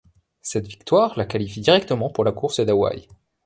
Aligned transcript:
Cette 0.41 0.65
victoire 0.65 1.15
la 1.15 1.25
qualifie 1.27 1.61
directement 1.61 2.09
pour 2.09 2.23
la 2.23 2.31
course 2.31 2.59
d'Hawaï. 2.61 3.07